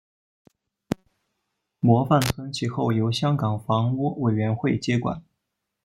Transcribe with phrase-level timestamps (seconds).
[1.79, 5.23] 模范邨其后由香港房屋委员会接管。